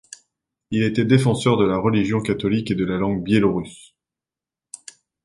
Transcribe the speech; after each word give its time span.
Il 0.71 0.81
était 0.81 1.05
défenseur 1.05 1.57
de 1.57 1.63
la 1.63 1.77
religion 1.77 2.21
catholique 2.21 2.71
et 2.71 2.75
de 2.75 2.85
la 2.85 2.97
langue 2.97 3.23
biélorusse. 3.23 3.93